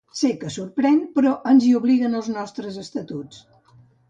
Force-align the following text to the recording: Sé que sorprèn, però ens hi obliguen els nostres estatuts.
Sé 0.19 0.29
que 0.43 0.49
sorprèn, 0.53 0.97
però 1.17 1.33
ens 1.51 1.67
hi 1.67 1.75
obliguen 1.81 2.21
els 2.21 2.31
nostres 2.39 2.81
estatuts. 2.87 3.45